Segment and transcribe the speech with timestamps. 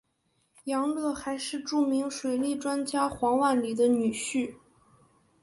[0.63, 4.55] 杨乐还是著名水利专家黄万里的女婿。